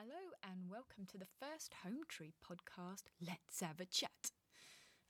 Hello 0.00 0.30
and 0.44 0.70
welcome 0.70 1.06
to 1.06 1.18
the 1.18 1.26
first 1.40 1.74
Home 1.82 2.02
Tree 2.06 2.32
podcast. 2.48 3.02
Let's 3.20 3.58
have 3.62 3.80
a 3.80 3.84
chat. 3.84 4.30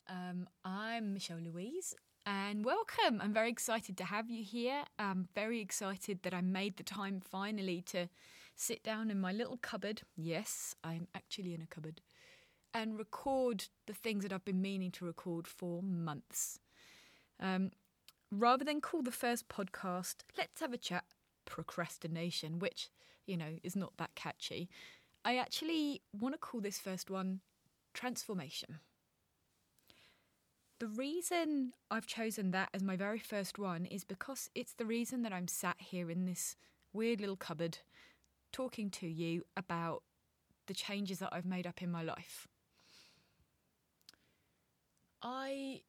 Um, 0.09 0.49
I'm 0.65 1.13
Michelle 1.13 1.41
Louise 1.41 1.95
and 2.25 2.65
welcome. 2.65 3.21
I'm 3.21 3.35
very 3.35 3.51
excited 3.51 3.99
to 3.99 4.05
have 4.05 4.31
you 4.31 4.43
here. 4.43 4.85
I'm 4.99 5.29
very 5.35 5.61
excited 5.61 6.23
that 6.23 6.33
I 6.33 6.41
made 6.41 6.79
the 6.79 6.85
time 6.85 7.21
finally 7.21 7.83
to 7.89 8.09
sit 8.57 8.83
down 8.83 9.11
in 9.11 9.21
my 9.21 9.31
little 9.31 9.59
cupboard. 9.59 10.01
Yes, 10.17 10.75
I'm 10.83 11.07
actually 11.15 11.53
in 11.53 11.61
a 11.61 11.67
cupboard 11.67 12.01
and 12.73 12.99
record 12.99 13.67
the 13.87 13.93
things 13.93 14.23
that 14.23 14.33
I've 14.33 14.47
been 14.47 14.63
meaning 14.63 14.91
to 14.93 15.05
record 15.05 15.47
for 15.47 15.83
months. 15.83 16.61
Um, 17.39 17.73
rather 18.33 18.65
than 18.65 18.81
call 18.81 19.03
the 19.03 19.11
first 19.11 19.51
podcast, 19.51 20.23
let's 20.39 20.63
have 20.63 20.73
a 20.73 20.79
chat 20.79 21.05
procrastination, 21.45 22.59
which, 22.59 22.89
you 23.29 23.37
know, 23.37 23.59
is 23.63 23.77
not 23.77 23.97
that 23.99 24.15
catchy. 24.15 24.69
I 25.25 25.37
actually 25.37 26.03
want 26.19 26.35
to 26.35 26.39
call 26.39 26.61
this 26.61 26.79
first 26.79 27.11
one 27.11 27.41
transformation. 27.95 28.79
The 30.79 30.87
reason 30.87 31.73
I've 31.91 32.07
chosen 32.07 32.53
that 32.53 32.69
as 32.73 32.83
my 32.83 32.97
very 32.97 33.19
first 33.19 33.59
one 33.59 33.85
is 33.87 34.05
because 34.05 34.49
it's 34.55 34.75
the 34.75 34.87
reason 34.87 35.23
that 35.23 35.33
I'm 35.33 35.49
sat 35.49 35.77
here 35.79 36.09
in 36.11 36.25
this 36.25 36.57
weird 36.93 37.21
little 37.21 37.37
cupboard 37.37 37.79
talking 38.53 38.89
to 38.91 39.09
you 39.09 39.43
about 39.57 40.03
the 40.67 40.75
changes 40.75 41.19
that 41.19 41.31
I've 41.33 41.45
made 41.45 41.67
up 41.67 41.83
in 41.83 41.91
my 41.91 42.03
life. 42.03 42.47
I 45.21 45.81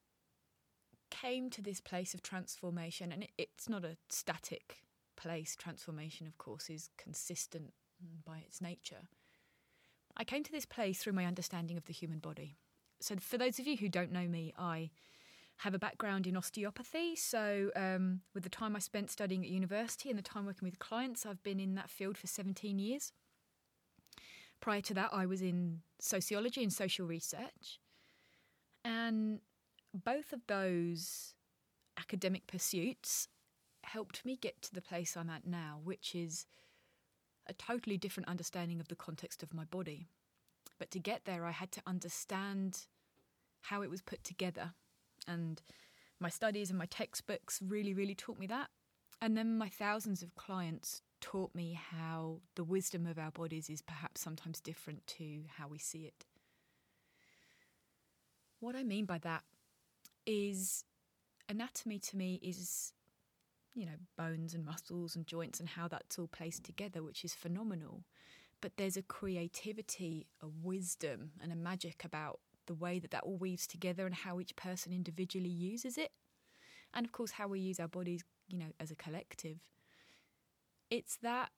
came 1.12 1.50
to 1.52 1.62
this 1.62 1.82
place 1.82 2.14
of 2.14 2.24
transformation, 2.24 3.12
and 3.12 3.28
it's 3.38 3.70
not 3.70 3.86
a 3.86 3.98
static 4.10 4.78
place, 5.20 5.56
transformation, 5.56 6.26
of 6.28 6.38
course, 6.38 6.70
is 6.70 6.90
consistent 6.98 7.74
by 8.26 8.40
its 8.40 8.62
nature. 8.62 9.10
I 10.18 10.24
came 10.24 10.44
to 10.44 10.52
this 10.52 10.66
place 10.66 11.00
through 11.00 11.14
my 11.14 11.26
understanding 11.26 11.78
of 11.78 11.86
the 11.86 11.94
human 11.94 12.20
body. 12.20 12.58
So, 13.02 13.16
for 13.18 13.38
those 13.38 13.60
of 13.60 13.68
you 13.68 13.78
who 13.78 13.90
don't 13.90 14.12
know 14.12 14.28
me, 14.28 14.54
I 14.58 14.90
have 15.58 15.74
a 15.74 15.80
background 15.80 16.26
in 16.26 16.38
osteopathy. 16.38 17.16
So, 17.16 17.72
um, 17.76 18.22
with 18.34 18.44
the 18.44 18.50
time 18.50 18.76
I 18.76 18.80
spent 18.80 19.12
studying 19.12 19.44
at 19.44 19.50
university 19.50 20.10
and 20.10 20.18
the 20.18 20.24
time 20.24 20.46
working 20.46 20.66
with 20.66 20.80
clients, 20.80 21.26
I've 21.26 21.44
been 21.44 21.60
in 21.60 21.76
that 21.76 21.90
field 21.90 22.18
for 22.18 22.28
17 22.28 22.80
years. 22.80 23.12
Prior 24.62 24.82
to 24.82 24.94
that, 24.94 25.10
I 25.14 25.26
was 25.26 25.42
in 25.42 25.82
sociology 26.00 26.64
and 26.64 26.74
social 26.74 27.06
research. 27.06 27.80
And 28.84 29.40
both 29.94 30.34
of 30.34 30.42
those 30.48 31.34
academic 31.98 32.48
pursuits 32.48 33.28
helped 33.84 34.26
me 34.26 34.36
get 34.36 34.62
to 34.64 34.74
the 34.74 34.82
place 34.82 35.16
I'm 35.16 35.30
at 35.30 35.48
now, 35.48 35.80
which 35.84 36.16
is 36.16 36.46
a 37.48 37.54
totally 37.54 37.98
different 37.98 38.30
understanding 38.30 38.80
of 38.80 38.88
the 38.88 38.96
context 38.96 39.42
of 39.44 39.54
my 39.54 39.66
body. 39.66 40.08
But 40.78 40.92
to 40.92 41.00
get 41.00 41.26
there, 41.26 41.46
I 41.46 41.52
had 41.52 41.72
to 41.74 41.82
understand 41.86 42.86
how 43.62 43.82
it 43.82 43.90
was 43.90 44.02
put 44.02 44.24
together. 44.24 44.74
And 45.28 45.62
my 46.20 46.30
studies 46.30 46.70
and 46.70 46.78
my 46.80 46.86
textbooks 46.86 47.62
really, 47.66 47.94
really 47.94 48.16
taught 48.16 48.40
me 48.40 48.48
that. 48.48 48.70
And 49.22 49.36
then 49.36 49.58
my 49.58 49.68
thousands 49.68 50.22
of 50.22 50.36
clients 50.36 51.02
taught 51.20 51.54
me 51.54 51.78
how 51.92 52.40
the 52.56 52.64
wisdom 52.64 53.06
of 53.06 53.20
our 53.20 53.32
bodies 53.32 53.70
is 53.70 53.82
perhaps 53.82 54.22
sometimes 54.22 54.62
different 54.62 55.06
to 55.08 55.42
how 55.58 55.68
we 55.68 55.78
see 55.78 56.06
it. 56.06 56.26
What 58.62 58.76
I 58.76 58.84
mean 58.84 59.06
by 59.06 59.18
that 59.20 59.44
is 60.26 60.86
anatomy 61.50 62.00
to 62.00 62.18
me 62.18 62.40
is 62.42 62.94
you 63.74 63.86
know, 63.86 63.98
bones 64.18 64.54
and 64.54 64.66
muscles 64.66 65.16
and 65.16 65.28
joints 65.28 65.60
and 65.60 65.70
how 65.70 65.88
that's 65.88 66.20
all 66.20 66.28
placed 66.28 66.64
together, 66.64 67.04
which 67.04 67.24
is 67.24 67.34
phenomenal. 67.34 68.04
But 68.62 68.74
there's 68.78 68.98
a 68.98 69.02
creativity, 69.02 70.28
a 70.42 70.48
wisdom, 70.48 71.32
and 71.42 71.52
a 71.52 71.56
magic 71.56 72.04
about 72.04 72.40
the 72.66 72.74
way 72.74 73.00
that 73.00 73.12
that 73.12 73.24
all 73.24 73.38
weaves 73.38 73.66
together 73.66 74.06
and 74.06 74.14
how 74.14 74.40
each 74.40 74.56
person 74.56 74.92
individually 74.92 75.50
uses 75.50 75.98
it. 75.98 76.12
And 76.94 77.06
of 77.06 77.12
course, 77.12 77.32
how 77.32 77.48
we 77.48 77.60
use 77.60 77.80
our 77.80 77.88
bodies, 77.88 78.24
you 78.48 78.58
know, 78.58 78.72
as 78.80 78.92
a 78.92 78.96
collective. 78.96 79.58
It's 80.90 81.18
that 81.22 81.50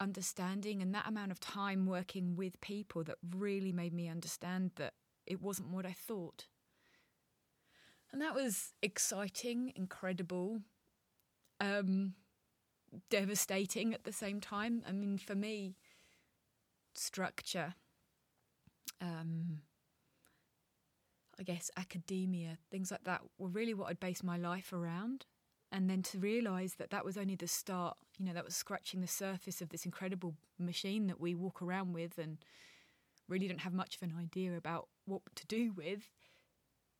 understanding 0.00 0.82
and 0.82 0.94
that 0.94 1.06
amount 1.06 1.30
of 1.30 1.40
time 1.40 1.86
working 1.86 2.36
with 2.36 2.60
people 2.60 3.04
that 3.04 3.16
really 3.36 3.72
made 3.72 3.92
me 3.92 4.08
understand 4.08 4.72
that 4.76 4.94
it 5.26 5.40
wasn't 5.40 5.70
what 5.70 5.86
I 5.86 5.92
thought. 5.92 6.46
And 8.12 8.20
that 8.22 8.34
was 8.34 8.74
exciting, 8.82 9.72
incredible, 9.74 10.60
um, 11.60 12.14
devastating 13.10 13.94
at 13.94 14.04
the 14.04 14.12
same 14.12 14.40
time. 14.40 14.82
I 14.88 14.92
mean, 14.92 15.18
for 15.18 15.34
me, 15.34 15.76
structure, 16.94 17.74
um, 19.00 19.60
I 21.38 21.42
guess 21.42 21.70
academia, 21.76 22.58
things 22.70 22.90
like 22.90 23.04
that 23.04 23.22
were 23.38 23.48
really 23.48 23.74
what 23.74 23.88
I'd 23.90 24.00
based 24.00 24.24
my 24.24 24.36
life 24.36 24.72
around. 24.72 25.26
And 25.72 25.90
then 25.90 26.02
to 26.02 26.18
realise 26.18 26.74
that 26.74 26.90
that 26.90 27.04
was 27.04 27.16
only 27.16 27.34
the 27.34 27.48
start, 27.48 27.96
you 28.18 28.24
know, 28.24 28.32
that 28.32 28.44
was 28.44 28.54
scratching 28.54 29.00
the 29.00 29.08
surface 29.08 29.60
of 29.60 29.70
this 29.70 29.84
incredible 29.84 30.34
machine 30.58 31.08
that 31.08 31.20
we 31.20 31.34
walk 31.34 31.60
around 31.60 31.94
with 31.94 32.16
and 32.16 32.38
really 33.28 33.48
don't 33.48 33.60
have 33.60 33.72
much 33.72 33.96
of 33.96 34.02
an 34.02 34.14
idea 34.16 34.56
about 34.56 34.88
what 35.06 35.22
to 35.34 35.46
do 35.46 35.72
with, 35.72 36.10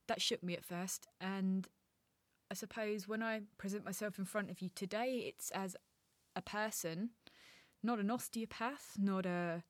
that 0.09 0.21
shook 0.21 0.43
me 0.43 0.55
at 0.55 0.65
first. 0.65 1.07
And 1.21 1.69
I 2.51 2.55
suppose 2.55 3.09
when 3.09 3.23
I 3.23 3.43
present 3.59 3.85
myself 3.85 4.19
in 4.19 4.25
front 4.25 4.51
of 4.51 4.61
you 4.61 4.71
today, 4.75 5.25
it's 5.27 5.51
as 5.51 5.77
a 6.37 6.43
person, 6.43 7.11
not 7.83 7.99
an 7.99 8.11
osteopath, 8.11 8.97
not 8.99 9.27
a 9.27 9.63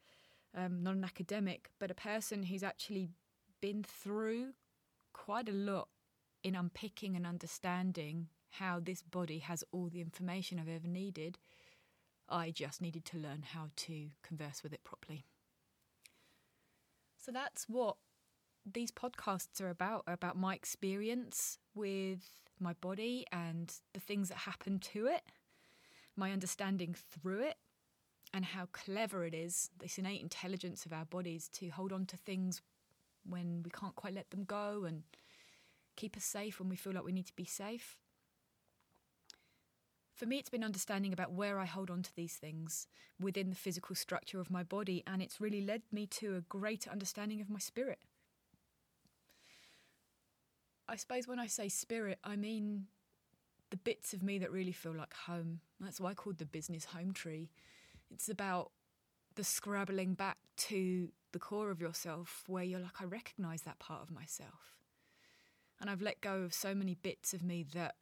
um, 0.57 0.83
not 0.83 0.95
an 0.95 1.05
academic, 1.05 1.71
but 1.81 1.91
a 1.91 1.95
person 1.95 2.45
who's 2.45 2.63
actually 2.63 3.09
been 3.61 3.83
through 3.83 4.53
quite 5.13 5.49
a 5.49 5.53
lot 5.53 5.89
in 6.45 6.55
unpicking 6.55 7.17
and 7.17 7.27
understanding 7.27 8.29
how 8.51 8.79
this 8.79 9.03
body 9.03 9.41
has 9.41 9.65
all 9.73 9.89
the 9.89 10.01
information 10.01 10.61
I've 10.61 10.69
ever 10.69 10.87
needed. 10.87 11.39
I 12.29 12.51
just 12.51 12.81
needed 12.81 13.05
to 13.07 13.19
learn 13.19 13.43
how 13.53 13.71
to 13.77 14.11
converse 14.23 14.63
with 14.63 14.73
it 14.73 14.85
properly. 14.85 15.25
So 17.19 17.33
that's 17.33 17.65
what 17.69 17.97
these 18.65 18.91
podcasts 18.91 19.61
are 19.61 19.71
about, 19.71 20.05
are 20.07 20.15
about 20.15 20.37
my 20.37 20.55
experience 20.55 21.59
with 21.75 22.44
my 22.61 22.73
body 22.75 23.27
and 23.33 23.73
the 23.93 24.01
things 24.01 24.29
that 24.29 24.39
happen 24.39 24.79
to 24.79 25.07
it, 25.07 25.23
my 26.17 26.33
understanding 26.33 26.95
through 26.95 27.41
it, 27.41 27.57
and 28.33 28.45
how 28.45 28.67
clever 28.73 29.25
it 29.25 29.35
is, 29.35 29.71
this 29.79 29.99
innate 29.99 30.21
intelligence 30.21 30.85
of 30.87 30.93
our 30.93 31.05
bodies 31.05 31.49
to 31.49 31.69
hold 31.69 31.93
on 31.93 32.07
to 32.07 32.17
things 32.17 32.63
when 33.29 33.63
we 33.63 33.71
can't 33.71 33.95
quite 33.95 34.15
let 34.15 34.31
them 34.31 34.45
go 34.45 34.85
and 34.85 35.03
keep 35.97 36.17
us 36.17 36.25
safe 36.25 36.59
when 36.59 36.69
we 36.69 36.77
feel 36.77 36.93
like 36.93 37.05
we 37.05 37.13
need 37.13 37.27
to 37.27 37.37
be 37.37 37.45
safe. 37.45 37.97
For 40.15 40.27
me, 40.27 40.39
it's 40.39 40.51
been 40.51 40.65
understanding 40.65 41.13
about 41.13 41.33
where 41.33 41.59
I 41.59 41.65
hold 41.65 41.91
on 41.91 42.03
to 42.03 42.15
these 42.15 42.35
things 42.35 42.87
within 43.21 43.51
the 43.51 43.57
physical 43.57 43.97
structure 43.97 44.41
of 44.41 44.51
my 44.51 44.63
body, 44.63 45.03
and 45.07 45.21
it's 45.21 45.41
really 45.41 45.61
led 45.61 45.83
me 45.91 46.07
to 46.07 46.37
a 46.37 46.41
greater 46.41 46.91
understanding 46.91 47.41
of 47.41 47.51
my 47.51 47.59
spirit. 47.59 47.99
I 50.95 50.97
suppose 50.97 51.27
when 51.27 51.41
I 51.41 51.49
say 51.49 51.69
spirit, 51.69 52.21
I 52.23 52.37
mean 52.37 52.85
the 53.71 53.77
bits 53.77 54.15
of 54.15 54.23
me 54.23 54.39
that 54.39 54.53
really 54.53 54.71
feel 54.71 54.95
like 54.95 55.13
home. 55.13 55.59
That's 55.81 56.01
why 56.01 56.11
I 56.11 56.15
called 56.15 56.39
the 56.39 56.47
business 56.47 56.85
home 56.85 57.13
tree. 57.13 57.51
It's 58.13 58.29
about 58.29 58.71
the 59.35 59.43
scrabbling 59.43 60.15
back 60.15 60.39
to 60.69 61.09
the 61.33 61.41
core 61.41 61.73
of 61.73 61.81
yourself 61.81 62.45
where 62.47 62.63
you're 62.63 62.79
like, 62.79 63.01
I 63.01 63.07
recognize 63.07 63.63
that 63.63 63.81
part 63.81 64.03
of 64.03 64.13
myself. 64.13 64.77
And 65.81 65.91
I've 65.91 66.01
let 66.01 66.21
go 66.21 66.43
of 66.43 66.55
so 66.55 66.77
many 66.77 66.95
bits 66.95 67.35
of 67.35 67.43
me 67.43 67.67
that 67.75 67.97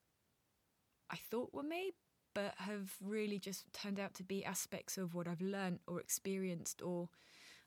I 1.09 1.17
thought 1.17 1.55
were 1.55 1.63
me, 1.63 1.93
but 2.35 2.53
have 2.59 2.93
really 3.03 3.39
just 3.39 3.73
turned 3.73 3.99
out 3.99 4.13
to 4.17 4.23
be 4.23 4.45
aspects 4.45 4.99
of 4.99 5.15
what 5.15 5.27
I've 5.27 5.41
learnt 5.41 5.81
or 5.87 5.99
experienced 5.99 6.83
or 6.83 7.09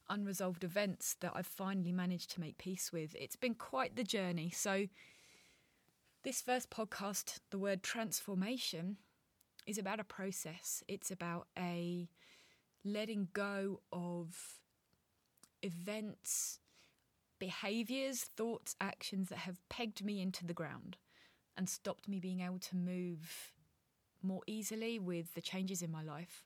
unresolved 0.07 0.63
events 0.63 1.15
that 1.21 1.31
I've 1.33 1.47
finally 1.47 1.91
managed 1.91 2.29
to 2.31 2.39
make 2.39 2.59
peace 2.59 2.91
with. 2.91 3.15
It's 3.19 3.35
been 3.35 3.55
quite 3.55 3.95
the 3.95 4.03
journey. 4.03 4.51
So, 4.51 4.85
this 6.25 6.41
first 6.41 6.71
podcast, 6.71 7.37
the 7.51 7.59
word 7.59 7.83
transformation, 7.83 8.97
is 9.67 9.77
about 9.77 9.99
a 9.99 10.03
process. 10.03 10.83
It's 10.87 11.11
about 11.11 11.47
a 11.57 12.09
letting 12.83 13.27
go 13.33 13.81
of 13.93 14.59
events, 15.61 16.59
behaviors, 17.37 18.23
thoughts, 18.23 18.75
actions 18.81 19.29
that 19.29 19.37
have 19.39 19.59
pegged 19.69 20.03
me 20.03 20.19
into 20.19 20.47
the 20.47 20.53
ground 20.53 20.97
and 21.55 21.69
stopped 21.69 22.07
me 22.07 22.19
being 22.19 22.41
able 22.41 22.59
to 22.59 22.75
move 22.75 23.53
more 24.23 24.41
easily 24.47 24.97
with 24.97 25.35
the 25.35 25.41
changes 25.41 25.83
in 25.83 25.91
my 25.91 26.01
life. 26.01 26.43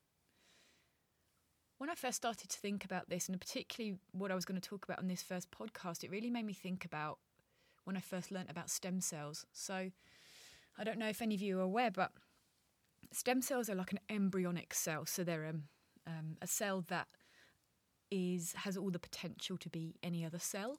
When 1.78 1.90
I 1.90 1.96
first 1.96 2.18
started 2.18 2.50
to 2.50 2.60
think 2.60 2.84
about 2.84 3.10
this, 3.10 3.30
and 3.30 3.40
particularly 3.40 3.98
what 4.12 4.30
I 4.30 4.36
was 4.36 4.44
going 4.44 4.60
to 4.60 4.70
talk 4.70 4.84
about 4.84 5.00
on 5.00 5.08
this 5.08 5.24
first 5.24 5.50
podcast, 5.52 6.04
it 6.04 6.12
really 6.12 6.30
made 6.30 6.46
me 6.46 6.52
think 6.52 6.84
about 6.84 7.20
when 7.90 7.98
I 7.98 8.02
first 8.02 8.32
learnt 8.32 8.52
about 8.52 8.70
stem 8.70 9.02
cells. 9.02 9.48
So 9.52 9.90
I 10.78 10.84
don't 10.84 11.00
know 11.00 11.10
if 11.10 11.24
any 11.24 11.34
of 11.34 11.42
you 11.42 11.58
are 11.58 11.64
aware, 11.64 11.90
but 11.90 12.12
stem 13.12 13.42
cells 13.42 13.68
are 13.68 13.74
like 13.74 13.92
an 13.92 14.00
embryonic 14.12 14.76
cell. 14.76 15.08
So 15.08 15.24
they're 15.24 15.48
um, 15.48 15.64
um, 16.06 16.38
a 16.40 16.46
cell 16.46 16.86
that 16.90 17.08
is 18.12 18.54
has 18.58 18.78
all 18.78 18.92
the 18.92 19.00
potential 19.00 19.58
to 19.58 19.70
be 19.70 19.96
any 20.04 20.24
other 20.24 20.38
cell 20.38 20.78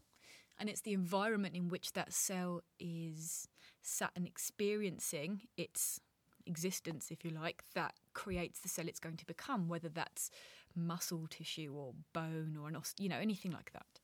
and 0.58 0.68
it's 0.68 0.82
the 0.82 0.92
environment 0.92 1.54
in 1.54 1.68
which 1.68 1.92
that 1.92 2.12
cell 2.12 2.60
is 2.80 3.46
sat 3.82 4.10
and 4.16 4.26
experiencing 4.26 5.42
its 5.56 6.00
existence 6.44 7.12
if 7.12 7.24
you 7.24 7.30
like 7.30 7.62
that 7.76 7.94
creates 8.14 8.58
the 8.58 8.68
cell 8.68 8.88
it's 8.88 8.98
going 8.98 9.16
to 9.16 9.24
become 9.26 9.68
whether 9.68 9.88
that's 9.88 10.28
muscle 10.74 11.28
tissue 11.30 11.72
or 11.72 11.94
bone 12.12 12.58
or 12.60 12.68
an 12.68 12.74
ost 12.74 12.98
you 12.98 13.08
know 13.08 13.18
anything 13.18 13.52
like 13.52 13.70
that 13.72 14.00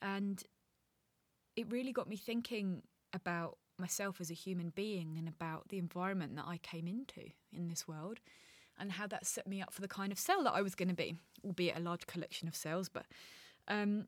and 0.00 0.44
it 1.56 1.70
really 1.70 1.92
got 1.92 2.08
me 2.08 2.16
thinking 2.16 2.82
about 3.12 3.58
myself 3.78 4.20
as 4.20 4.30
a 4.30 4.34
human 4.34 4.70
being 4.70 5.16
and 5.18 5.28
about 5.28 5.68
the 5.68 5.78
environment 5.78 6.36
that 6.36 6.46
I 6.46 6.58
came 6.58 6.86
into 6.86 7.30
in 7.52 7.68
this 7.68 7.86
world 7.88 8.20
and 8.78 8.92
how 8.92 9.06
that 9.06 9.26
set 9.26 9.46
me 9.46 9.62
up 9.62 9.72
for 9.72 9.80
the 9.80 9.88
kind 9.88 10.12
of 10.12 10.18
cell 10.18 10.42
that 10.44 10.52
I 10.52 10.62
was 10.62 10.74
going 10.74 10.88
to 10.88 10.94
be, 10.94 11.16
albeit 11.44 11.76
a 11.76 11.80
large 11.80 12.06
collection 12.06 12.46
of 12.46 12.54
cells. 12.54 12.88
But 12.88 13.06
um, 13.68 14.06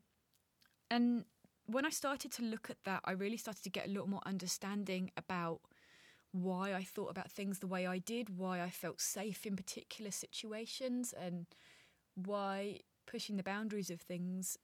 and 0.91 1.25
when 1.67 1.85
I 1.85 1.91
started 1.91 2.33
to 2.33 2.43
look 2.43 2.71
at 2.71 2.79
that, 2.85 3.01
I 3.05 3.13
really 3.13 3.37
started 3.37 3.63
to 3.65 3.71
get 3.71 3.87
a 3.87 3.91
little 3.91 4.09
more 4.09 4.23
understanding 4.27 5.11
about 5.17 5.61
why 6.33 6.75
I 6.75 6.83
thought 6.83 7.11
about 7.11 7.31
things 7.31 7.59
the 7.59 7.67
way 7.67 7.87
I 7.87 7.99
did, 7.99 8.37
why 8.37 8.63
I 8.63 8.71
felt 8.71 9.01
safe 9.01 9.47
in 9.47 9.57
particular 9.57 10.11
situations, 10.11 11.15
and 11.19 11.47
why 12.15 12.81
pushing 13.07 13.37
the 13.37 13.43
boundaries 13.43 13.91
of 13.91 14.01
things 14.01 14.59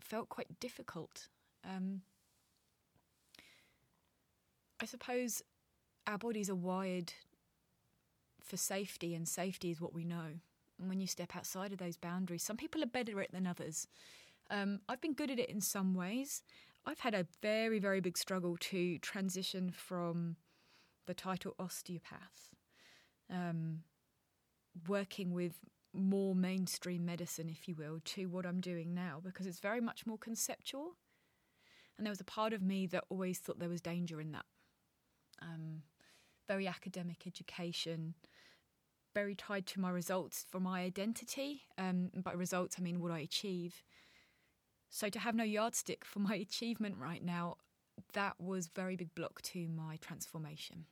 felt 0.00 0.28
quite 0.28 0.58
difficult. 0.60 1.28
Um, 1.64 2.02
I 4.82 4.84
suppose 4.84 5.42
our 6.08 6.18
bodies 6.18 6.50
are 6.50 6.56
wired 6.56 7.12
for 8.42 8.56
safety, 8.56 9.14
and 9.14 9.28
safety 9.28 9.70
is 9.70 9.80
what 9.80 9.94
we 9.94 10.04
know. 10.04 10.40
And 10.80 10.88
when 10.88 11.00
you 11.00 11.06
step 11.06 11.36
outside 11.36 11.70
of 11.70 11.78
those 11.78 11.96
boundaries, 11.96 12.42
some 12.42 12.56
people 12.56 12.82
are 12.82 12.86
better 12.86 13.20
at 13.20 13.26
it 13.26 13.32
than 13.32 13.46
others. 13.46 13.86
Um, 14.50 14.80
I've 14.88 15.00
been 15.00 15.14
good 15.14 15.30
at 15.30 15.38
it 15.38 15.48
in 15.48 15.60
some 15.60 15.94
ways. 15.94 16.42
I've 16.84 16.98
had 16.98 17.14
a 17.14 17.28
very, 17.40 17.78
very 17.78 18.00
big 18.00 18.18
struggle 18.18 18.56
to 18.56 18.98
transition 18.98 19.70
from 19.70 20.34
the 21.06 21.14
title 21.14 21.54
osteopath, 21.60 22.50
um, 23.30 23.84
working 24.88 25.32
with 25.32 25.60
more 25.94 26.34
mainstream 26.34 27.04
medicine, 27.04 27.48
if 27.48 27.68
you 27.68 27.76
will, 27.76 28.00
to 28.04 28.26
what 28.26 28.46
I'm 28.46 28.60
doing 28.60 28.94
now 28.94 29.20
because 29.22 29.46
it's 29.46 29.60
very 29.60 29.80
much 29.80 30.06
more 30.06 30.18
conceptual. 30.18 30.96
And 31.96 32.04
there 32.04 32.10
was 32.10 32.20
a 32.20 32.24
part 32.24 32.52
of 32.52 32.62
me 32.62 32.88
that 32.88 33.04
always 33.10 33.38
thought 33.38 33.60
there 33.60 33.68
was 33.68 33.80
danger 33.80 34.20
in 34.20 34.32
that. 34.32 34.46
Um, 35.42 35.82
very 36.48 36.66
academic 36.66 37.26
education, 37.26 38.14
very 39.14 39.34
tied 39.34 39.66
to 39.66 39.80
my 39.80 39.90
results 39.90 40.44
for 40.50 40.60
my 40.60 40.82
identity. 40.82 41.62
Um, 41.78 42.10
by 42.14 42.32
results, 42.32 42.76
I 42.78 42.82
mean 42.82 43.00
what 43.00 43.12
I 43.12 43.20
achieve. 43.20 43.82
So 44.90 45.08
to 45.08 45.18
have 45.18 45.34
no 45.34 45.44
yardstick 45.44 46.04
for 46.04 46.18
my 46.18 46.34
achievement 46.48 46.96
right 46.98 47.24
now, 47.24 47.56
that 48.14 48.40
was 48.40 48.68
very 48.68 48.96
big 48.96 49.14
block 49.14 49.40
to 49.42 49.68
my 49.68 49.96
transformation. 49.96 50.86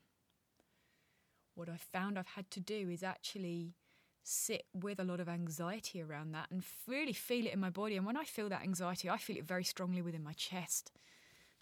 What 1.55 1.69
I 1.69 1.77
found 1.77 2.19
I've 2.19 2.27
had 2.27 2.51
to 2.53 2.61
do 2.61 2.89
is 2.89 3.03
actually 3.03 3.75
sit 4.23 4.65
with 4.73 5.01
a 5.01 5.05
lot 5.05 5.21
of 5.21 5.29
anxiety 5.29 6.01
around 6.01 6.33
that 6.33 6.51
and 6.51 6.63
really 6.87 7.13
feel 7.13 7.47
it 7.47 7.53
in 7.53 7.61
my 7.61 7.71
body. 7.71 7.97
And 7.97 8.07
when 8.07 8.17
I 8.17 8.25
feel 8.25 8.49
that 8.49 8.63
anxiety, 8.63 9.11
I 9.11 9.19
feel 9.19 9.37
it 9.37 9.45
very 9.45 9.65
strongly 9.65 10.03
within 10.03 10.23
my 10.23 10.33
chest. 10.33 10.93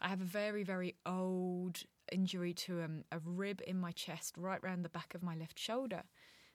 I 0.01 0.09
have 0.09 0.21
a 0.21 0.25
very, 0.25 0.63
very 0.63 0.95
old 1.07 1.83
injury 2.13 2.53
to 2.55 2.83
um, 2.83 3.05
a 3.13 3.19
rib 3.25 3.61
in 3.67 3.79
my 3.79 3.93
chest, 3.93 4.35
right 4.37 4.63
round 4.63 4.85
the 4.85 4.89
back 4.89 5.15
of 5.15 5.23
my 5.23 5.35
left 5.35 5.59
shoulder. 5.59 6.03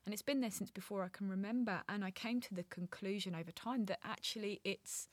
And 0.05 0.13
it's 0.13 0.21
been 0.21 0.41
there 0.41 0.51
since 0.51 0.69
before 0.69 1.03
I 1.03 1.09
can 1.09 1.29
remember. 1.29 1.81
And 1.87 2.03
I 2.03 2.11
came 2.11 2.41
to 2.41 2.53
the 2.53 2.63
conclusion 2.63 3.35
over 3.35 3.51
time 3.51 3.85
that 3.85 3.99
actually 4.03 4.59
it's 4.63 5.07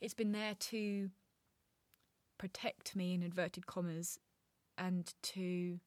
it's 0.00 0.14
been 0.14 0.32
there 0.32 0.56
to 0.58 1.10
protect 2.38 2.96
me 2.96 3.14
in 3.14 3.22
inverted 3.22 3.66
commas 3.66 4.18
and 4.76 5.14
to 5.22 5.78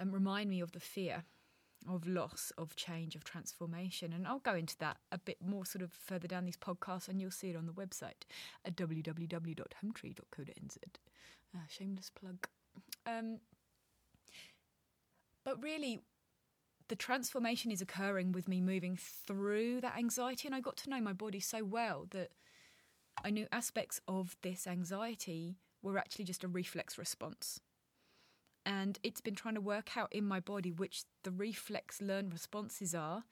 um, 0.00 0.10
remind 0.10 0.50
me 0.50 0.60
of 0.60 0.72
the 0.72 0.80
fear 0.80 1.22
of 1.88 2.06
loss, 2.06 2.52
of 2.58 2.74
change, 2.74 3.14
of 3.14 3.22
transformation. 3.22 4.12
And 4.12 4.26
I'll 4.26 4.40
go 4.40 4.54
into 4.54 4.76
that 4.78 4.96
a 5.12 5.18
bit 5.18 5.36
more 5.40 5.64
sort 5.64 5.82
of 5.82 5.92
further 5.92 6.26
down 6.26 6.44
these 6.44 6.56
podcasts, 6.56 7.08
and 7.08 7.20
you'll 7.20 7.30
see 7.30 7.50
it 7.50 7.56
on 7.56 7.66
the 7.66 7.72
website 7.72 8.24
at 8.64 8.74
www.hometree.co.nz. 8.76 10.78
Uh, 11.56 11.66
shameless 11.68 12.10
plug. 12.10 12.46
Um, 13.06 13.38
but 15.44 15.62
really, 15.62 16.00
the 16.88 16.96
transformation 16.96 17.70
is 17.70 17.80
occurring 17.80 18.32
with 18.32 18.46
me 18.46 18.60
moving 18.60 18.98
through 19.00 19.80
that 19.80 19.96
anxiety, 19.96 20.46
and 20.46 20.54
I 20.54 20.60
got 20.60 20.76
to 20.78 20.90
know 20.90 21.00
my 21.00 21.14
body 21.14 21.40
so 21.40 21.64
well 21.64 22.06
that 22.10 22.30
I 23.24 23.30
knew 23.30 23.46
aspects 23.50 24.00
of 24.06 24.36
this 24.42 24.66
anxiety 24.66 25.56
were 25.82 25.96
actually 25.98 26.26
just 26.26 26.44
a 26.44 26.48
reflex 26.48 26.98
response 26.98 27.60
and 28.66 28.98
it's 29.04 29.20
been 29.20 29.36
trying 29.36 29.54
to 29.54 29.60
work 29.60 29.96
out 29.96 30.12
in 30.12 30.26
my 30.26 30.40
body 30.40 30.72
which 30.72 31.04
the 31.22 31.30
reflex 31.30 32.02
learned 32.02 32.32
responses 32.32 32.94
are 32.94 33.22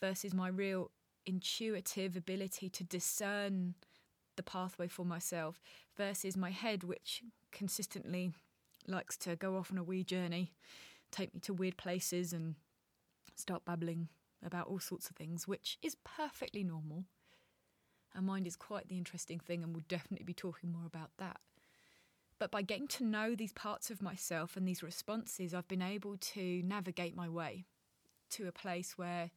versus 0.00 0.32
my 0.32 0.48
real 0.48 0.92
intuitive 1.26 2.16
ability 2.16 2.70
to 2.70 2.84
discern 2.84 3.74
the 4.36 4.42
pathway 4.42 4.86
for 4.86 5.04
myself 5.04 5.60
versus 5.96 6.36
my 6.36 6.50
head 6.50 6.84
which 6.84 7.22
consistently 7.52 8.32
likes 8.86 9.16
to 9.16 9.36
go 9.36 9.56
off 9.56 9.70
on 9.70 9.78
a 9.78 9.84
wee 9.84 10.02
journey 10.02 10.52
take 11.12 11.32
me 11.34 11.40
to 11.40 11.54
weird 11.54 11.76
places 11.76 12.32
and 12.32 12.56
start 13.36 13.64
babbling 13.64 14.08
about 14.44 14.66
all 14.66 14.80
sorts 14.80 15.08
of 15.08 15.14
things 15.14 15.46
which 15.46 15.78
is 15.82 15.96
perfectly 16.04 16.64
normal. 16.64 17.04
Our 18.16 18.22
mind 18.22 18.46
is 18.46 18.56
quite 18.56 18.88
the 18.88 18.98
interesting 18.98 19.38
thing 19.38 19.62
and 19.62 19.72
we'll 19.72 19.84
definitely 19.88 20.24
be 20.24 20.34
talking 20.34 20.72
more 20.72 20.86
about 20.86 21.10
that. 21.18 21.38
But 22.38 22.50
by 22.50 22.62
getting 22.62 22.88
to 22.88 23.04
know 23.04 23.36
these 23.36 23.52
parts 23.52 23.90
of 23.90 24.02
myself 24.02 24.56
and 24.56 24.66
these 24.66 24.82
responses, 24.82 25.54
I've 25.54 25.68
been 25.68 25.82
able 25.82 26.16
to 26.16 26.62
navigate 26.64 27.14
my 27.14 27.28
way 27.28 27.66
to 28.30 28.48
a 28.48 28.52
place 28.52 28.98
where 28.98 29.30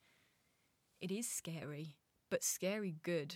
it 0.99 1.11
is 1.11 1.29
scary, 1.29 1.97
but 2.31 2.43
scary 2.43 2.95
good, 3.03 3.35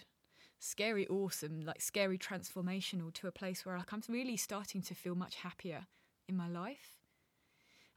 scary 0.60 1.08
awesome, 1.08 1.62
like 1.62 1.82
scary 1.82 2.18
transformational 2.18 3.14
to 3.14 3.28
a 3.28 3.32
place 3.32 3.66
where 3.66 3.78
like 3.78 3.92
I'm 3.92 4.02
really 4.08 4.38
starting 4.38 4.82
to 4.84 4.96
feel 4.96 5.16
much 5.16 5.36
happier 5.36 5.88
in 6.28 6.36
my 6.36 6.48
life. 6.48 6.98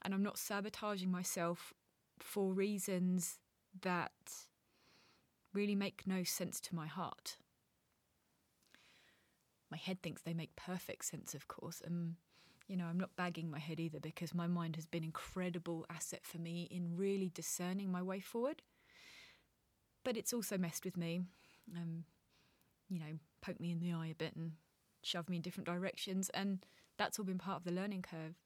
And 0.03 0.15
I'm 0.15 0.23
not 0.23 0.39
sabotaging 0.39 1.11
myself 1.11 1.73
for 2.19 2.53
reasons 2.53 3.39
that 3.83 4.13
really 5.53 5.75
make 5.75 6.07
no 6.07 6.25
sense 6.25 6.61
to 6.61 6.75
my 6.75 6.87
heart 6.87 7.37
my 9.73 9.79
head 9.79 10.03
thinks 10.03 10.21
they 10.21 10.35
make 10.35 10.55
perfect 10.55 11.07
sense, 11.07 11.35
of 11.35 11.49
course. 11.49 11.81
And, 11.85 12.17
you 12.69 12.77
know, 12.77 12.85
I'm 12.85 13.01
not 13.01 13.17
bagging 13.17 13.51
my 13.51 13.59
head 13.59 13.81
either 13.81 13.99
because 13.99 14.35
my 14.35 14.47
mind 14.47 14.77
has 14.77 14.85
been 14.85 15.03
incredible 15.03 15.87
asset 15.89 16.21
for 16.23 16.39
me 16.39 16.69
in 16.71 16.95
really 16.95 17.31
discerning 17.35 17.91
my 17.91 18.03
way 18.03 18.21
forward. 18.21 18.61
But 20.05 20.19
it's 20.19 20.35
also 20.35 20.59
messed 20.59 20.85
with 20.85 20.97
me, 20.97 21.23
um, 21.75 22.05
you 22.93 23.01
know, 23.01 23.19
poke 23.41 23.61
me 23.61 23.71
in 23.71 23.81
the 23.81 23.93
eye 23.93 24.09
a 24.09 24.15
bit 24.15 24.35
and 24.37 24.53
shove 25.03 25.29
me 25.29 25.37
in 25.37 25.43
different 25.43 25.67
directions. 25.67 26.31
And 26.35 26.65
that's 26.99 27.19
all 27.19 27.25
been 27.25 27.39
part 27.39 27.59
of 27.59 27.65
the 27.65 27.73
learning 27.73 28.03
curve. 28.03 28.37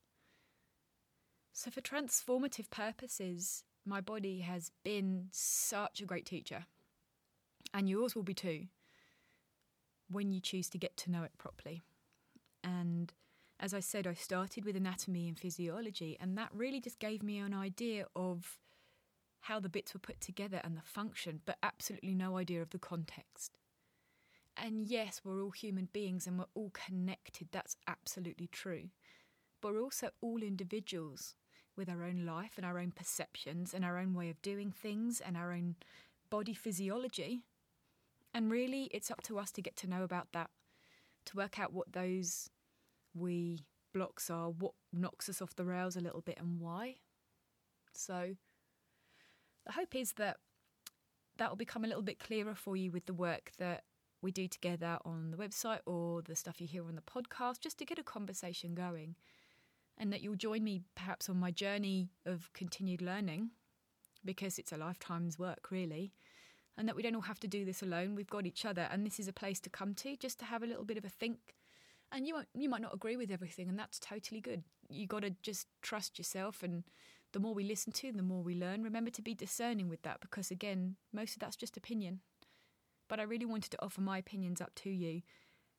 So, 1.53 1.71
for 1.71 1.81
transformative 1.81 2.71
purposes, 2.71 3.65
my 3.85 4.01
body 4.01 4.41
has 4.41 4.71
been 4.85 5.29
such 5.31 6.01
a 6.01 6.05
great 6.05 6.27
teacher. 6.27 6.67
And 7.73 7.89
yours 7.89 8.15
will 8.15 8.23
be 8.23 8.35
too 8.35 8.67
when 10.09 10.33
you 10.33 10.41
choose 10.41 10.69
to 10.71 10.79
get 10.79 10.97
to 10.99 11.11
know 11.11 11.25
it 11.25 11.37
properly. 11.39 11.83
And 12.63 13.13
as 13.59 13.75
I 13.75 13.81
said, 13.81 14.07
I 14.07 14.15
started 14.15 14.65
with 14.65 14.77
anatomy 14.77 15.29
and 15.29 15.39
physiology, 15.39 16.17
and 16.21 16.37
that 16.37 16.51
really 16.53 16.81
just 16.81 16.99
gave 16.99 17.23
me 17.23 17.39
an 17.39 17.55
idea 17.55 18.07
of 18.15 18.59
how 19.41 19.61
the 19.61 19.69
bits 19.69 19.95
were 19.95 20.01
put 20.01 20.21
together 20.21 20.61
and 20.63 20.77
the 20.77 20.83
function, 20.83 21.41
but 21.47 21.57
absolutely 21.63 22.15
no 22.15 22.37
idea 22.37 22.61
of 22.61 22.71
the 22.71 22.79
context. 22.79 23.57
And 24.57 24.87
yes, 24.87 25.21
we're 25.25 25.43
all 25.43 25.51
human 25.51 25.89
beings 25.93 26.27
and 26.27 26.39
we're 26.39 26.47
all 26.55 26.71
connected, 26.73 27.49
that's 27.53 27.77
absolutely 27.87 28.49
true. 28.49 28.89
But 29.61 29.75
we're 29.75 29.83
also 29.83 30.11
all 30.21 30.43
individuals 30.43 31.35
with 31.77 31.89
our 31.91 32.03
own 32.05 32.25
life 32.25 32.53
and 32.57 32.65
our 32.65 32.79
own 32.79 32.91
perceptions 32.91 33.75
and 33.75 33.85
our 33.85 33.99
own 33.99 34.15
way 34.15 34.31
of 34.31 34.41
doing 34.41 34.71
things 34.71 35.21
and 35.21 35.37
our 35.37 35.53
own 35.53 35.77
body 36.31 36.55
physiology 36.55 37.43
and 38.37 38.51
really, 38.51 38.91
it's 38.93 39.11
up 39.11 39.23
to 39.23 39.39
us 39.39 39.51
to 39.53 39.63
get 39.63 39.77
to 39.77 39.87
know 39.87 40.03
about 40.03 40.29
that, 40.35 40.51
to 41.25 41.37
work 41.39 41.59
out 41.59 41.73
what 41.73 41.95
those 41.95 42.51
we 43.15 43.65
blocks 43.95 44.29
are, 44.29 44.51
what 44.51 44.73
knocks 44.93 45.31
us 45.31 45.41
off 45.41 45.57
the 45.57 45.65
rails 45.65 45.97
a 45.97 46.03
little 46.03 46.21
bit, 46.21 46.37
and 46.39 46.61
why. 46.61 46.97
So, 47.95 48.37
the 49.65 49.73
hope 49.73 49.95
is 49.95 50.13
that 50.19 50.37
that 51.39 51.49
will 51.49 51.57
become 51.57 51.83
a 51.83 51.89
little 51.89 52.03
bit 52.03 52.19
clearer 52.19 52.55
for 52.55 52.77
you 52.77 52.91
with 52.91 53.07
the 53.07 53.15
work 53.15 53.53
that 53.57 53.85
we 54.23 54.31
do 54.31 54.49
together 54.49 54.99
on 55.05 55.31
the 55.31 55.37
website 55.37 55.81
or 55.87 56.23
the 56.23 56.37
stuff 56.37 56.61
you 56.61 56.67
hear 56.67 56.87
on 56.87 56.97
the 56.97 57.03
podcast, 57.03 57.61
just 57.61 57.79
to 57.79 57.85
get 57.85 57.99
a 57.99 58.03
conversation 58.03 58.75
going. 58.75 59.17
And 59.99 60.13
that 60.13 60.23
you'll 60.23 60.37
join 60.37 60.63
me 60.63 60.83
perhaps 60.95 61.29
on 61.29 61.39
my 61.39 61.51
journey 61.51 62.11
of 62.27 62.53
continued 62.53 63.01
learning, 63.01 63.51
because 64.25 64.59
it's 64.59 64.73
a 64.73 64.77
lifetime's 64.77 65.39
work, 65.39 65.71
really 65.71 66.13
and 66.77 66.89
that 66.89 66.97
we 66.97 67.03
don't 67.03 67.15
all 67.15 67.23
have 67.23 67.41
to 67.41 67.49
do 67.49 67.65
this 67.65 67.83
alone. 67.83 68.15
We've 68.15 68.29
got 68.29 68.47
each 68.47 68.65
other, 68.65 68.89
and 68.91 69.07
this 69.07 69.19
is 69.19 69.29
a 69.29 69.33
place 69.33 69.61
to 69.61 69.71
come 69.71 69.95
to 69.95 70.17
just 70.17 70.39
to 70.41 70.45
have 70.45 70.63
a 70.63 70.67
little 70.67 70.85
bit 70.85 70.99
of 70.99 71.05
a 71.05 71.09
think. 71.09 71.55
And 72.13 72.27
you 72.27 72.35
might, 72.35 72.47
you 72.55 72.69
might 72.69 72.83
not 72.83 72.95
agree 72.95 73.17
with 73.17 73.31
everything, 73.31 73.69
and 73.69 73.79
that's 73.79 73.99
totally 73.99 74.41
good. 74.41 74.63
You 74.89 75.07
got 75.07 75.23
to 75.23 75.31
just 75.43 75.67
trust 75.83 76.19
yourself, 76.19 76.63
and 76.63 76.85
the 77.33 77.41
more 77.41 77.55
we 77.55 77.65
listen 77.65 77.93
to, 77.93 78.13
the 78.13 78.23
more 78.23 78.43
we 78.43 78.55
learn. 78.55 78.83
Remember 78.83 79.11
to 79.11 79.23
be 79.23 79.35
discerning 79.35 79.89
with 79.89 80.03
that, 80.03 80.21
because 80.21 80.51
again, 80.51 80.97
most 81.13 81.35
of 81.35 81.41
that's 81.41 81.57
just 81.57 81.77
opinion. 81.77 82.21
But 83.09 83.21
I 83.21 83.25
really 83.25 83.47
wanted 83.47 83.71
to 83.71 83.85
offer 83.85 84.01
my 84.01 84.19
opinions 84.19 84.61
up 84.61 84.75
to 84.77 84.91
you 84.91 85.23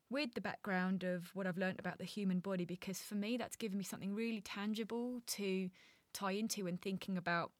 with 0.09 0.33
the 0.33 0.41
background 0.41 1.03
of 1.03 1.31
what 1.33 1.45
I've 1.45 1.57
learned 1.57 1.79
about 1.79 1.97
the 1.97 2.05
human 2.05 2.39
body, 2.39 2.65
because 2.65 2.99
for 2.99 3.15
me, 3.15 3.37
that's 3.37 3.57
given 3.57 3.77
me 3.77 3.83
something 3.83 4.15
really 4.15 4.41
tangible 4.41 5.21
to 5.27 5.69
tie 6.13 6.31
into 6.31 6.63
when 6.63 6.77
thinking 6.77 7.17
about 7.17 7.51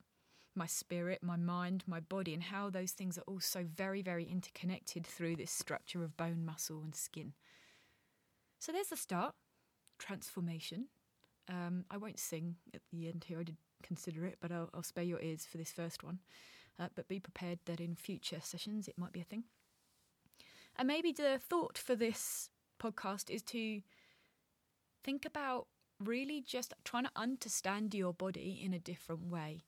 my 0.55 0.65
spirit, 0.65 1.19
my 1.21 1.35
mind, 1.35 1.83
my 1.85 1.99
body, 1.99 2.33
and 2.33 2.43
how 2.43 2.69
those 2.69 2.91
things 2.91 3.17
are 3.17 3.23
all 3.27 3.39
so 3.39 3.63
very, 3.63 4.01
very 4.01 4.23
interconnected 4.25 5.05
through 5.05 5.35
this 5.35 5.51
structure 5.51 6.03
of 6.03 6.17
bone, 6.17 6.43
muscle, 6.45 6.81
and 6.83 6.95
skin. 6.95 7.33
So 8.59 8.71
there's 8.71 8.87
the 8.87 8.97
start 8.97 9.35
transformation. 9.99 10.87
Um, 11.49 11.85
I 11.91 11.97
won't 11.97 12.19
sing 12.19 12.55
at 12.73 12.81
the 12.91 13.07
end 13.07 13.25
here, 13.27 13.39
I 13.39 13.43
did 13.43 13.57
consider 13.83 14.25
it, 14.25 14.37
but 14.41 14.51
I'll, 14.51 14.69
I'll 14.73 14.83
spare 14.83 15.03
your 15.03 15.21
ears 15.21 15.45
for 15.49 15.57
this 15.57 15.71
first 15.71 16.03
one. 16.03 16.19
Uh, 16.79 16.87
but 16.95 17.07
be 17.07 17.19
prepared 17.19 17.59
that 17.65 17.79
in 17.79 17.95
future 17.95 18.39
sessions 18.41 18.87
it 18.87 18.97
might 18.97 19.11
be 19.11 19.21
a 19.21 19.25
thing. 19.25 19.45
And 20.75 20.87
maybe 20.87 21.11
the 21.11 21.39
thought 21.39 21.77
for 21.77 21.95
this 21.95 22.49
podcast 22.79 23.31
is 23.31 23.41
to 23.43 23.81
think 25.03 25.25
about 25.25 25.67
really 25.99 26.41
just 26.41 26.73
trying 26.85 27.05
to 27.05 27.11
understand 27.15 27.95
your 27.95 28.13
body 28.13 28.61
in 28.63 28.73
a 28.73 28.79
different 28.79 29.25
way 29.25 29.63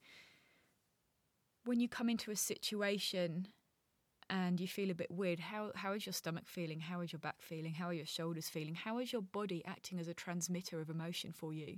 when 1.66 1.80
you 1.80 1.88
come 1.88 2.10
into 2.10 2.32
a 2.32 2.36
situation 2.36 3.48
and 4.30 4.60
you 4.60 4.68
feel 4.68 4.92
a 4.92 4.96
bit 4.96 5.12
weird, 5.12 5.40
how 5.40 5.72
how 5.76 5.94
is 5.94 6.06
your 6.06 6.14
stomach 6.14 6.48
feeling? 6.48 6.80
How 6.80 7.02
is 7.02 7.12
your 7.12 7.20
back 7.20 7.42
feeling? 7.42 7.74
How 7.74 7.88
are 7.88 7.94
your 7.94 8.06
shoulders 8.06 8.50
feeling? 8.50 8.76
How 8.76 9.00
is 9.00 9.12
your 9.12 9.22
body 9.22 9.64
acting 9.66 10.00
as 10.00 10.08
a 10.08 10.14
transmitter 10.14 10.80
of 10.82 10.90
emotion 10.90 11.32
for 11.32 11.54
you? 11.54 11.78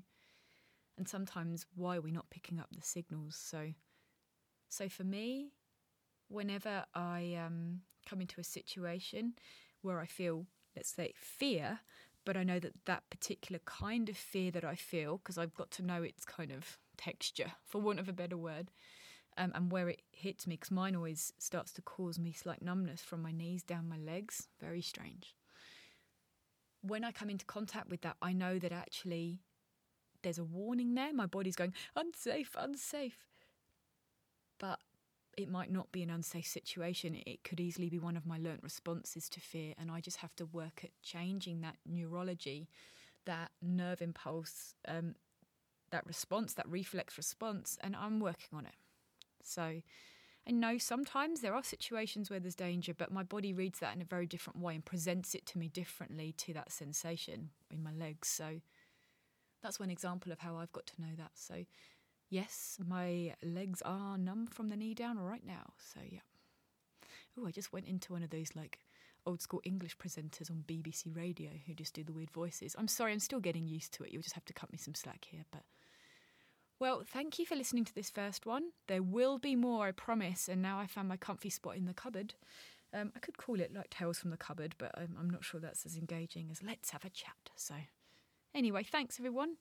And 0.97 1.07
sometimes 1.07 1.65
why 1.75 1.97
are 1.97 2.01
we 2.01 2.11
not 2.11 2.29
picking 2.29 2.59
up 2.59 2.67
the 2.71 2.81
signals? 2.81 3.35
So 3.35 3.73
so 4.71 4.87
for 4.87 5.03
me, 5.03 5.51
whenever 6.29 6.85
I 6.95 7.37
um, 7.45 7.81
come 8.07 8.21
into 8.21 8.39
a 8.39 8.43
situation 8.43 9.33
where 9.81 9.99
I 9.99 10.05
feel, 10.05 10.45
let's 10.77 10.93
say, 10.93 11.13
fear, 11.17 11.81
but 12.23 12.37
I 12.37 12.43
know 12.43 12.57
that 12.57 12.85
that 12.85 13.03
particular 13.09 13.59
kind 13.65 14.07
of 14.07 14.15
fear 14.15 14.49
that 14.51 14.63
I 14.63 14.75
feel, 14.75 15.17
because 15.17 15.37
I've 15.37 15.53
got 15.53 15.71
to 15.71 15.83
know 15.83 16.03
its 16.03 16.23
kind 16.23 16.51
of 16.51 16.77
texture, 16.95 17.51
for 17.65 17.81
want 17.81 17.99
of 17.99 18.07
a 18.07 18.13
better 18.13 18.37
word, 18.37 18.71
um, 19.37 19.51
and 19.53 19.71
where 19.73 19.89
it 19.89 20.03
hits 20.11 20.47
me, 20.47 20.55
because 20.55 20.71
mine 20.71 20.95
always 20.95 21.33
starts 21.37 21.73
to 21.73 21.81
cause 21.81 22.17
me 22.17 22.31
slight 22.31 22.61
numbness 22.61 23.01
from 23.01 23.21
my 23.21 23.33
knees 23.33 23.63
down 23.63 23.89
my 23.89 23.97
legs. 23.97 24.47
Very 24.61 24.81
strange. 24.81 25.35
When 26.81 27.03
I 27.03 27.11
come 27.11 27.29
into 27.29 27.45
contact 27.45 27.89
with 27.89 28.01
that, 28.01 28.15
I 28.21 28.31
know 28.31 28.57
that 28.57 28.71
actually 28.71 29.39
there's 30.23 30.39
a 30.39 30.45
warning 30.45 30.95
there. 30.95 31.13
My 31.13 31.25
body's 31.25 31.57
going, 31.57 31.73
unsafe, 31.93 32.55
unsafe. 32.57 33.27
But 34.61 34.79
it 35.35 35.49
might 35.49 35.71
not 35.71 35.91
be 35.91 36.03
an 36.03 36.11
unsafe 36.11 36.45
situation. 36.45 37.21
It 37.25 37.43
could 37.43 37.59
easily 37.59 37.89
be 37.89 37.97
one 37.97 38.15
of 38.15 38.27
my 38.27 38.37
learnt 38.37 38.61
responses 38.61 39.27
to 39.29 39.39
fear. 39.39 39.73
And 39.79 39.89
I 39.89 39.99
just 39.99 40.17
have 40.17 40.35
to 40.35 40.45
work 40.45 40.81
at 40.83 40.91
changing 41.01 41.61
that 41.61 41.77
neurology, 41.85 42.69
that 43.25 43.49
nerve 43.59 44.01
impulse, 44.01 44.75
um, 44.87 45.15
that 45.89 46.05
response, 46.05 46.53
that 46.53 46.69
reflex 46.69 47.17
response. 47.17 47.79
And 47.81 47.95
I'm 47.95 48.19
working 48.19 48.55
on 48.55 48.67
it. 48.67 48.75
So 49.41 49.81
I 50.47 50.51
know 50.51 50.77
sometimes 50.77 51.41
there 51.41 51.55
are 51.55 51.63
situations 51.63 52.29
where 52.29 52.39
there's 52.39 52.53
danger, 52.55 52.93
but 52.93 53.11
my 53.11 53.23
body 53.23 53.51
reads 53.51 53.79
that 53.79 53.95
in 53.95 54.01
a 54.01 54.05
very 54.05 54.27
different 54.27 54.59
way 54.59 54.75
and 54.75 54.85
presents 54.85 55.33
it 55.33 55.47
to 55.47 55.57
me 55.57 55.69
differently 55.69 56.33
to 56.37 56.53
that 56.53 56.71
sensation 56.71 57.49
in 57.71 57.81
my 57.81 57.91
legs. 57.91 58.27
So 58.27 58.61
that's 59.63 59.79
one 59.79 59.89
example 59.89 60.31
of 60.31 60.39
how 60.39 60.57
I've 60.57 60.71
got 60.71 60.87
to 60.87 61.01
know 61.01 61.15
that. 61.17 61.31
So, 61.35 61.65
yes, 62.31 62.79
my 62.87 63.35
legs 63.43 63.83
are 63.83 64.17
numb 64.17 64.47
from 64.47 64.69
the 64.69 64.75
knee 64.75 64.95
down 64.95 65.19
right 65.19 65.45
now. 65.45 65.73
So, 65.77 65.99
yeah. 66.09 66.21
Oh, 67.37 67.45
I 67.45 67.51
just 67.51 67.71
went 67.71 67.85
into 67.85 68.13
one 68.13 68.23
of 68.23 68.31
those 68.31 68.55
like 68.55 68.79
old 69.27 69.41
school 69.41 69.61
English 69.63 69.97
presenters 69.97 70.49
on 70.49 70.63
BBC 70.67 71.15
Radio 71.15 71.51
who 71.67 71.75
just 71.75 71.93
do 71.93 72.03
the 72.03 72.13
weird 72.13 72.31
voices. 72.31 72.75
I'm 72.79 72.87
sorry, 72.87 73.11
I'm 73.13 73.19
still 73.19 73.39
getting 73.39 73.67
used 73.67 73.93
to 73.93 74.03
it. 74.03 74.11
You'll 74.11 74.23
just 74.23 74.35
have 74.35 74.45
to 74.45 74.53
cut 74.53 74.71
me 74.71 74.79
some 74.79 74.95
slack 74.95 75.27
here, 75.29 75.45
but 75.51 75.61
well, 76.79 77.03
thank 77.05 77.37
you 77.37 77.45
for 77.45 77.55
listening 77.55 77.85
to 77.85 77.93
this 77.93 78.09
first 78.09 78.47
one. 78.47 78.71
There 78.87 79.03
will 79.03 79.37
be 79.37 79.55
more, 79.55 79.85
I 79.85 79.91
promise. 79.91 80.49
And 80.49 80.63
now 80.63 80.79
I 80.79 80.87
found 80.87 81.09
my 81.09 81.15
comfy 81.15 81.51
spot 81.51 81.77
in 81.77 81.85
the 81.85 81.93
cupboard. 81.93 82.33
Um, 82.91 83.11
I 83.15 83.19
could 83.19 83.37
call 83.37 83.59
it 83.59 83.71
like 83.71 83.91
Tales 83.91 84.17
from 84.17 84.31
the 84.31 84.37
Cupboard, 84.37 84.73
but 84.79 84.91
I'm, 84.97 85.15
I'm 85.19 85.29
not 85.29 85.45
sure 85.45 85.59
that's 85.59 85.85
as 85.85 85.95
engaging 85.95 86.49
as 86.51 86.63
Let's 86.63 86.89
Have 86.89 87.05
a 87.05 87.09
Chat. 87.09 87.51
So, 87.55 87.75
anyway, 88.55 88.83
thanks 88.83 89.19
everyone. 89.19 89.57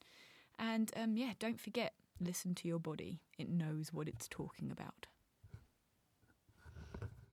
And 0.58 0.90
um, 0.96 1.18
yeah, 1.18 1.32
don't 1.38 1.60
forget, 1.60 1.92
listen 2.20 2.54
to 2.56 2.68
your 2.68 2.78
body, 2.78 3.20
it 3.38 3.48
knows 3.48 3.92
what 3.92 4.08
it's 4.08 4.28
talking 4.28 4.70
about. 4.70 5.06